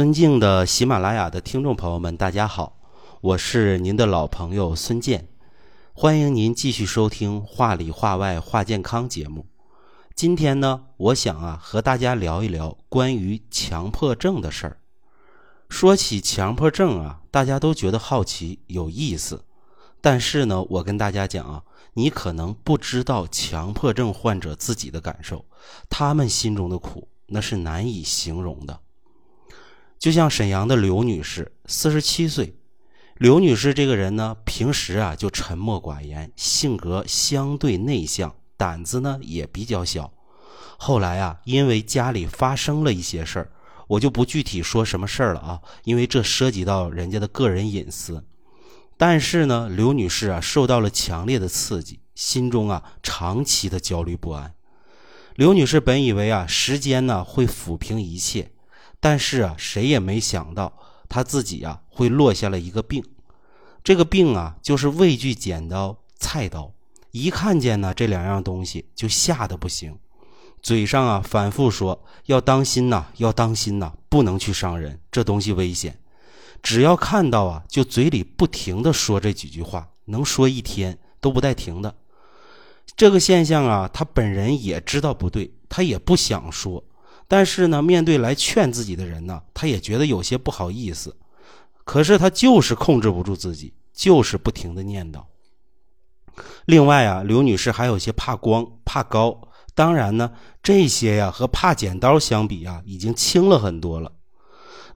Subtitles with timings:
[0.00, 2.78] 尊敬的喜马拉雅的听众朋友们，大家好，
[3.20, 5.28] 我是您的老朋友孙健，
[5.92, 9.44] 欢迎您继续收听《话里话外话健康》节目。
[10.14, 14.78] 今天呢，我想啊和大家聊一聊关于强迫症的事儿。
[15.68, 19.44] 说起强迫症啊，大家都觉得好奇有意思，
[20.00, 21.62] 但是呢，我跟大家讲啊，
[21.92, 25.44] 你可能不知道强迫症患者自己的感受，
[25.90, 28.80] 他们心中的苦那是难以形容的。
[30.00, 32.56] 就像沈阳的刘女士，四十七岁。
[33.18, 40.10] 刘女士这个人呢，平时啊就沉默寡言，性格相对内向，胆子呢也比较小。
[40.78, 43.52] 后来啊，因为家里发生了一些事儿，
[43.88, 48.24] 我就不具体说什么事儿了啊，因为这涉及到人家的个人隐私。
[48.96, 54.54] 但是呢，刘女士啊受到了强烈的刺激，心中啊长期的焦虑不安。
[55.34, 58.50] 刘女士本以为啊时间呢会抚平一切。
[59.00, 60.72] 但是啊，谁也没想到
[61.08, 63.02] 他自己啊会落下了一个病，
[63.82, 66.72] 这个病啊就是畏惧剪刀、菜刀，
[67.10, 69.98] 一看见呢这两样东西就吓得不行，
[70.60, 75.98] 嘴上啊反复说要当心呐，要当心呐，不能去伤人，这东西危险。
[76.62, 81.94] 只要看到啊，就嘴里不停的说这几句话，能说一天都不带停的。
[82.94, 86.84] 这个现象啊，他本人也知道不对，他也不想说。
[87.30, 91.14] 但是呢，面对来劝自己的人呢，他也觉得有些不好意思。
[91.84, 95.22] 可是他就是控制不住自己，就是不停的念叨。
[96.64, 99.40] 另外啊，刘女士还有些怕光、怕高。
[99.76, 104.10] 当然呢，这些呀和怕剪刀相比啊，已经轻了很多了。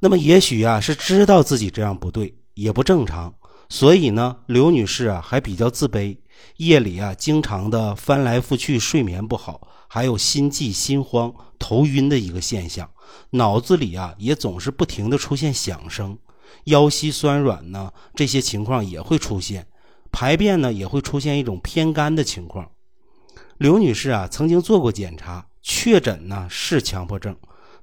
[0.00, 3.32] 那么也许啊是知道自己这样不对，也不正常，
[3.68, 6.16] 所以呢，刘女士啊还比较自卑，
[6.56, 9.68] 夜里啊经常的翻来覆去，睡眠不好。
[9.86, 12.90] 还有心悸、心慌、头晕的一个现象，
[13.30, 16.18] 脑子里啊也总是不停的出现响声，
[16.64, 19.68] 腰膝酸软呢，这些情况也会出现，
[20.10, 22.68] 排便呢也会出现一种偏干的情况。
[23.58, 27.36] 刘女士啊曾经做过检查，确诊呢是强迫症，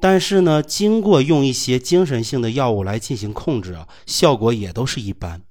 [0.00, 5.42] 但是呢经过用一些精神性的药物来进行控制啊，效果也都是一般。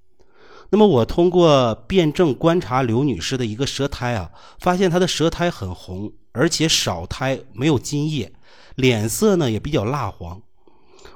[0.70, 6.12] 那么我通过辩证观察刘女士的一个舌苔啊，发现她的舌苔很红。
[6.38, 8.34] 而且少苔，没有津液，
[8.76, 10.42] 脸色呢也比较蜡黄。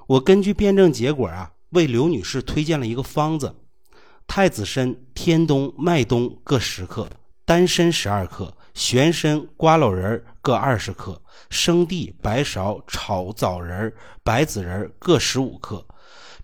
[0.08, 3.54] 我根据辩证结果啊，为刘女士推荐了一个方子：
[4.26, 7.10] 太子参、天冬、麦冬各十克，
[7.44, 13.94] 丹参十二克，玄参、瓜蒌仁各二十克，生地、白芍、炒枣仁、
[14.24, 15.86] 白子仁各十五克，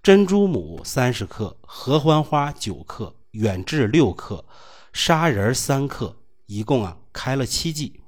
[0.06, 4.46] 珍珠母三十克，合欢花九克，远志六克，
[4.94, 8.02] 砂仁三克，一共啊开了七剂。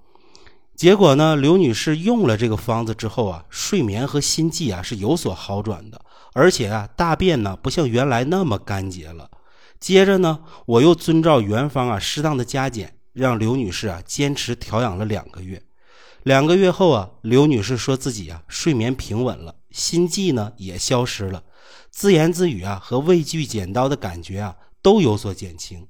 [0.75, 5.99] 结果呢，刘女士用了这个方子之后啊，睡眠和心悸啊是有所好转的，
[6.33, 9.31] 而且啊，大便呢不像原来那么干结了。
[9.79, 15.63] 接着呢，我又遵照原方啊，适当的加减，让刘女士啊坚持调养了两个月。
[16.21, 21.41] 两个月后啊，刘女士说自己啊睡眠平稳了，心悸呢也消失了，
[21.91, 25.87] 自言自语啊和畏惧剪刀的感觉啊都有所减轻，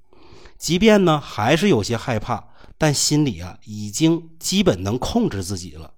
[0.57, 2.49] 即便呢还是有些害怕。
[2.79, 5.95] 但心里啊，已经基本能控制自己了。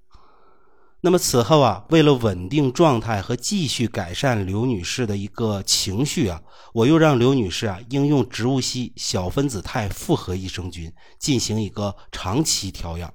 [1.02, 6.42] 那么此后啊，为了稳定状态和继续改善刘女士的一个情绪啊，
[6.74, 13.14] 我又让刘女士啊应用植物硒小分子肽复合益生菌进行一个长期调养。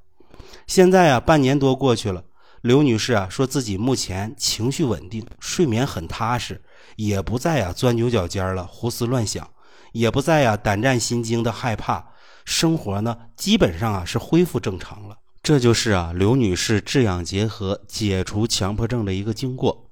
[0.67, 2.23] 现在啊，半年多过去了，
[2.65, 6.63] 刘女士啊说自己目前情绪稳定，睡眠很踏实，
[6.97, 9.47] 也不再啊钻牛角尖了，胡思乱想，
[9.93, 12.03] 也不再啊胆战心惊的害怕。
[12.47, 15.19] 生活呢，基本上啊是恢复正常了。
[15.43, 19.91] 这就是啊刘女士治养结合解除强迫症的一个经过。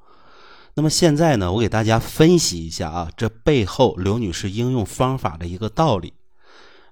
[0.72, 6.14] 那么现在呢，我给大家分析一下啊这背后刘女士应用方法的一个道理。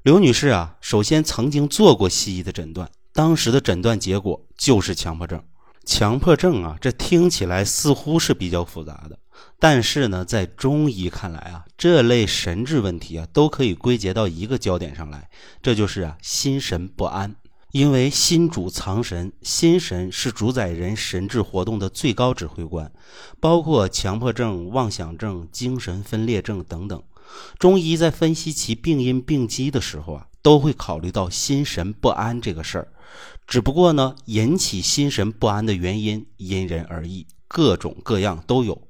[0.03, 5.43] 刘女士啊，首先曾经做过西医的诊断，当时的诊断结果就是强迫症。
[5.85, 9.19] 强迫症啊，这听起来似乎是比较复杂的。
[9.59, 15.29] 但是呢，在中医看来啊，这类神志问题啊，都可以归结到一个焦点上来，
[15.63, 17.35] 这就是啊心神不安。
[17.73, 22.91] 因为心主藏神，心神是主宰人神志活动的最高指挥官，
[23.39, 27.01] 包括强迫症、妄想症、精神分裂症等等。
[27.61, 32.89] 中医在分析其病因病机的时候啊，都会考虑到心神不安这个事儿。
[33.47, 38.81] 只不过呢，引起心神不安的原因因人而异，各种各样都有。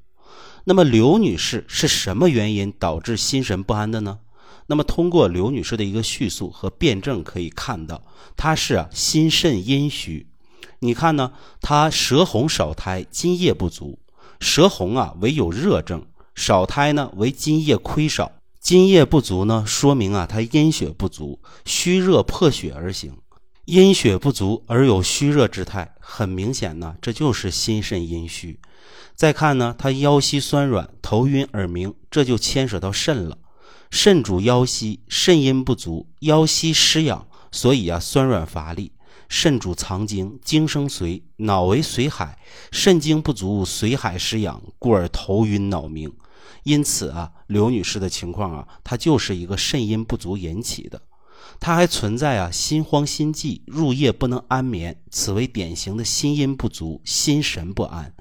[0.64, 4.18] 那么刘女士是什么原因导致心神不安的呢？
[4.66, 8.02] 那么通过刘女士的一个叙述和辩证可以看到，
[8.36, 10.28] 她是啊心肾阴虚。
[10.80, 13.98] 你看呢，她舌红少苔，津液不足，
[14.38, 23.16] 舌红啊为有热症，少苔呢为津液亏少，津液不足呢说明啊他阴血不足，虚热破血而行。
[23.64, 28.60] 阴血不足而有虚热之态，很明显呢，这就是心肾阴虚。
[29.14, 33.38] 再看呢，他腰膝酸软、头晕耳鸣，这就牵扯到肾了。
[33.90, 38.92] 肾主腰膝，肾阴不足，腰膝失养，所以啊酸软乏力。
[39.28, 42.38] 肾主藏精，精生髓，脑为髓海，
[42.72, 46.12] 肾精不足，髓海失养，故而头晕脑鸣。
[46.64, 51.00] 因此啊，刘女士的情况啊，她就是一个肾阴不足引起的。
[51.58, 58.14] 她还存在啊，心慌心悸，入夜不能安眠，此为典型的心阴不足、心神不安。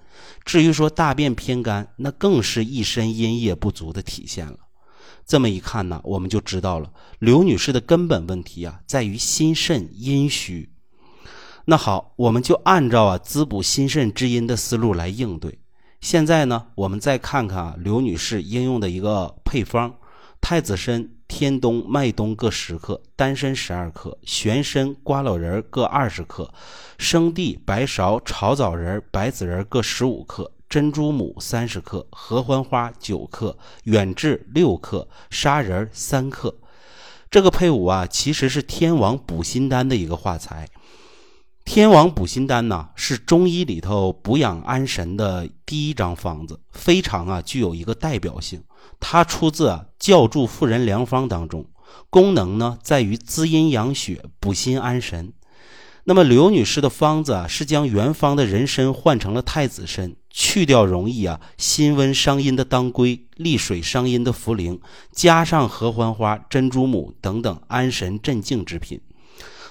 [0.44, 4.57] 至于说大便偏干，那更是一身阴液不足的体现了。
[5.25, 10.69] 这么一看呢，我们就知道了刘女士的根本问题啊，在于心肾阴虚。
[11.65, 15.59] 那好，我们就按照啊滋补心肾之阴的思路来应对。
[16.01, 19.96] 现在呢，我们再看看啊刘女士应用的一个配方：
[20.42, 21.10] 太子参。
[21.31, 26.51] 天冬、麦冬各十克，丹参十二克，玄参、瓜蒌仁各二十克，
[26.98, 36.56] 生地、白芍、炒枣仁、白子仁各十五克，珍珠母三十克，合欢花九克，远志六克，砂仁三克。
[37.30, 40.68] 这个配伍啊，其实是天王补心丹的一个化材。
[41.69, 48.63] 天王补心丹呢，是中医里头补养安神的第一张方子，非常啊具有一个代表性。
[49.00, 51.63] 它出自啊教注妇人良方当中，
[52.10, 55.31] 功能呢在于滋阴养血、补心安神。
[56.06, 64.80] 那么刘女士的方子啊，是将原方的人参换成了太子参，去掉容易啊辛温伤阴的当归、利水伤阴的茯苓，
[65.12, 69.00] 加上合欢花、珍珠母等等安神镇静之品。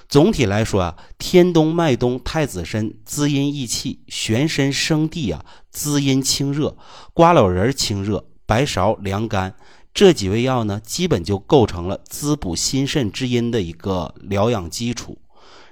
[0.09, 6.75] 总体来说啊，天冬、麦冬、太子参滋阴益气，玄参、生地啊滋阴清热，
[7.13, 9.53] 瓜蒌仁清热，白芍凉肝，
[9.93, 15.15] 这几味药呢，基本就构成了滋补心肾之阴的一个疗养基础。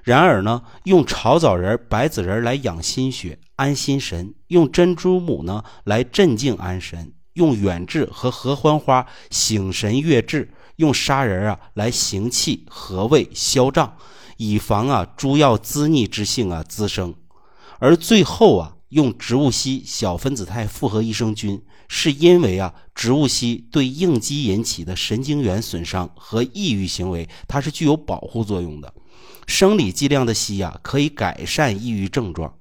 [0.04, 13.98] 然而呢，用炒枣仁、白子仁来养心血、安心神，用珍珠母呢来镇静安神，用远志和合欢花醒神悦志，用砂仁啊来行气和胃消胀。
[14.38, 17.14] 以防啊诸药滋腻之性啊滋生，
[17.80, 28.94] 而最后啊用植物硒小分子肽复合益生菌，是因为啊植物硒对应激引起的神经元损伤和抑郁行为，它是具有保护作用的。
[29.46, 32.54] 生理剂量的硒呀可以改善抑郁症状。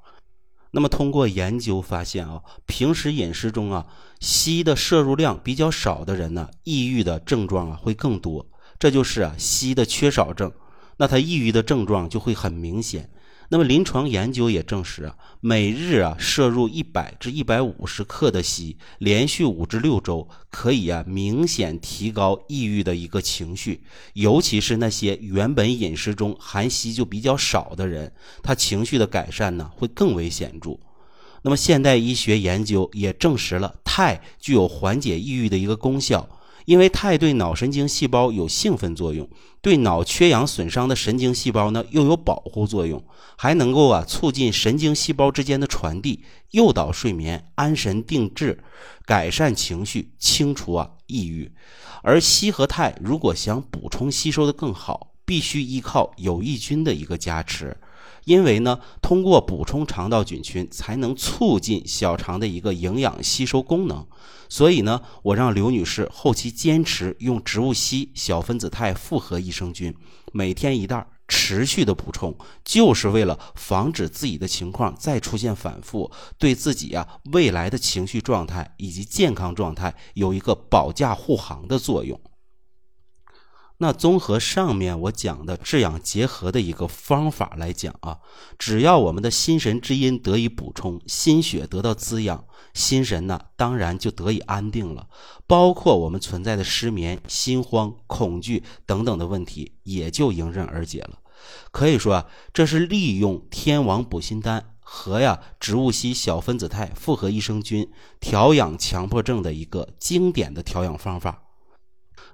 [0.72, 3.87] 那么通过研究发现啊，平时饮食中啊
[4.20, 8.46] 硒的摄入量比较少的人呢，抑郁的症状啊会更多，
[8.79, 10.52] 这就是啊硒的缺少症。
[10.96, 13.10] 那他抑郁的症状就会很明显。
[13.48, 23.84] 那么临床研究也证实啊，每日啊摄入一百至一百五十克的硒，连续五至六周，可以啊明显提高抑郁的一个情绪。
[24.14, 28.12] 尤其是那些原本饮食中含硒就比较少的人，
[28.43, 30.76] 他情绪的改善呢会更为显著。
[31.43, 36.28] 那么现代医学研究也证实了肽具有缓解抑郁的一个功效。
[36.66, 39.28] 因为肽对脑神经细胞有兴奋作用，
[39.62, 43.02] 对脑缺氧损伤的神经细胞呢又有保护作用，
[43.36, 48.62] 还能够啊促进神经细胞之间的传递，诱导睡眠、安神定志、
[49.04, 51.50] 改善情绪、清除啊抑郁。
[52.02, 57.76] 而硒和肽如果想补充吸收的更好，必须依靠有益菌的一个加持。
[58.26, 64.04] 因为呢，通过补充肠道菌群，才能促进小肠的一个营养吸收功能。
[64.48, 69.94] 所以呢，我让刘女士后期坚持用植物硒小分子肽复合益生菌，
[70.32, 82.20] 每天一袋，持续的补充，就是为了防止自己的情况再出现反复，对自己啊未来的情绪状态以及健康状态有一个保驾护航的作用。
[83.78, 88.18] 那综合上面我讲的制氧结合的一个方法来讲啊，
[88.58, 92.42] 只要我们的心神之阴得以补充，心血得到滋养，
[92.72, 95.08] 心神呢当然就得以安定了，
[95.46, 101.18] 包括我们存在的失眠、心慌、恐惧等等的问题也就迎刃而解了。
[101.70, 107.90] 可以说啊，这是利用天王补心丹和呀植物硒小分子肽复合益生菌
[108.20, 111.42] 调养强迫症的一个经典的调养方法。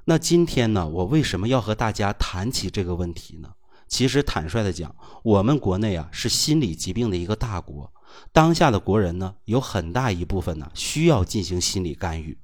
[0.04, 3.50] 那今天呢，我为什么要和大家谈起这个问题呢？
[3.88, 7.92] 其实坦率的讲，我们国内啊是心理疾病的一个大国，
[8.32, 12.38] 当下的国人呢有很大一部分呢需要进行心理干预。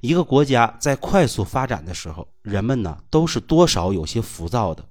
[0.00, 4.82] 一个国家在快速发展的时候，人们呢都是多少有些浮躁的，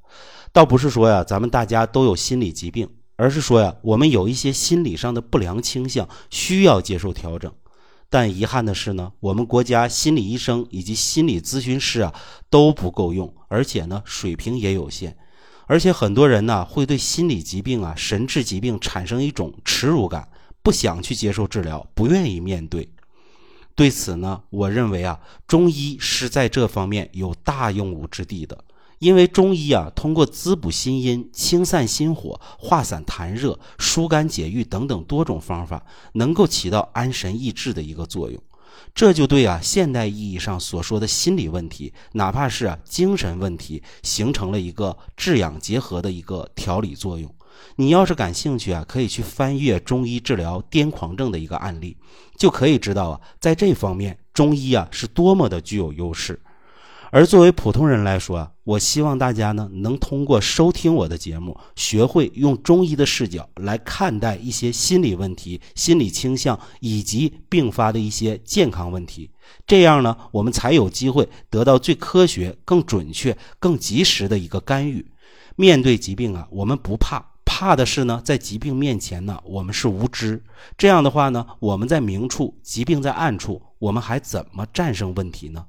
[0.51, 7.51] 倒不是说呀咱们大家都有心理疾病，而是说呀我们有一些心理上的不良倾向需要接受调整。
[8.13, 12.13] 但遗憾的是呢，我们国家心理医生以及心理咨询师啊
[12.47, 15.17] 都不够用，而且呢水平也有限，
[15.65, 20.29] 而且很多人呢会对心理疾病啊、神志疾病产生一种耻辱感，
[20.61, 22.87] 不想去接受治疗，不愿意面对。
[23.73, 28.63] 对此呢，我认为啊，中医是在这方面有大用武之地的。
[29.03, 38.41] 因为中医啊，通过滋补心阴、清散心火、化散痰热、疏肝解郁等等多种方法，能够起到安神益智的一个作用。
[38.95, 47.29] 这就对啊，现代意义上所说的心理问题，哪怕是啊精神问题，形成了一个治养结合的一个调理作用。
[47.75, 51.97] 你要是感兴趣啊，可以去翻阅中医治疗癫狂症的一个案例，
[52.37, 56.39] 就可以知道啊，在这方面中医啊是多么的具有优势。
[57.15, 69.29] 而作为普通人来说啊，我希望大家呢能通过收听我的节目，学会用中医的视角来看待一些心理问题、心理倾向以及并发的一些健康问题。
[69.67, 75.05] 这样呢，我们才有机会得到最科学、更准确、更及时的一个干预。
[75.55, 80.43] 面对疾病啊，我们不怕，怕的是呢，在疾病面前呢，我们是无知。
[80.79, 85.63] 这样的话呢，我们在明处，疾病在暗处，我们还怎么战胜问题呢？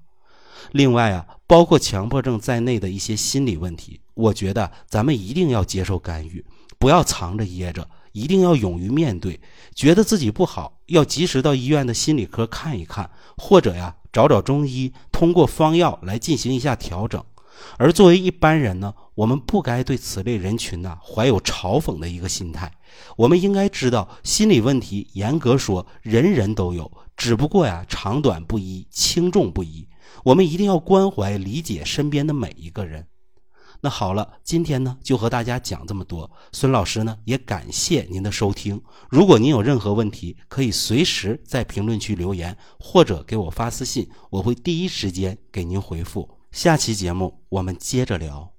[0.73, 6.45] 另外啊，包括强迫症在内的一些心理问题，我觉得咱们一定要接受干预，
[6.79, 9.41] 不要藏着掖着，一定要勇于面对。
[9.75, 17.23] 觉得自己不好，要及时到医院的心理科看一看，或者呀找找中医，通过方药来进行一下调整。
[17.79, 22.71] 而作为一般人呢，我们不该对此类人群呢怀有嘲讽的一个心态。
[23.17, 29.87] 我们应该知道，心理问题严格说人人都有，只不过呀长短不一，轻重不一。
[30.25, 33.07] 我们一定要关怀理解身边的每一个人。
[33.81, 36.31] 那好了，今天呢就和大家讲这么多。
[36.53, 38.81] 孙老师呢也感谢您的收听。
[39.11, 46.31] 如果您有任何问题，可以随时在评论区留言，或者给我发私信，我会第一时间给您回复。
[46.51, 48.54] 下期节目我们接着聊。